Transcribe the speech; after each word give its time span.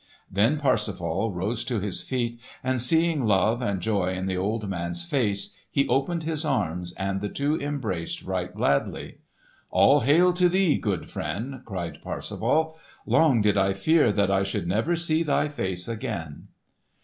Then 0.31 0.57
Parsifal 0.57 1.31
rose 1.31 1.63
to 1.65 1.79
his 1.79 2.01
feet, 2.01 2.39
and 2.63 2.81
seeing 2.81 3.25
love 3.25 3.61
and 3.61 3.79
joy 3.79 4.13
in 4.13 4.25
the 4.25 4.35
old 4.35 4.67
man's 4.67 5.03
face 5.03 5.53
he 5.69 5.87
opened 5.87 6.23
his 6.23 6.43
arms 6.43 6.91
and 6.93 7.21
the 7.21 7.29
two 7.29 7.61
embraced 7.61 8.23
right 8.23 8.51
gladly. 8.51 9.19
"All 9.69 9.99
hail 9.99 10.33
to 10.33 10.49
thee, 10.49 10.79
good 10.79 11.07
friend!" 11.07 11.61
cried 11.65 12.01
Parsifal. 12.01 12.75
"Long 13.05 13.43
did 13.43 13.59
I 13.59 13.73
fear 13.73 14.11
that 14.11 14.31
I 14.31 14.41
should 14.41 14.67
never 14.67 14.95
see 14.95 15.21
thy 15.21 15.49
face 15.49 15.87
again." 15.87 16.47